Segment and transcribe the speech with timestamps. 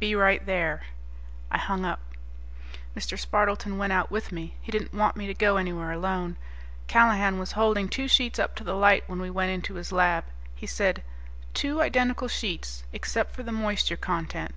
[0.00, 0.82] "Be right there."
[1.52, 2.00] I hung up.
[2.96, 3.16] Mr.
[3.16, 6.36] Spardleton went out with me; he didn't want me to go anywhere alone.
[6.88, 10.24] Callahan was holding two sheets up to the light when we went into his lab.
[10.56, 11.04] He said,
[11.54, 14.52] "Two identical sheets, except for the moisture content.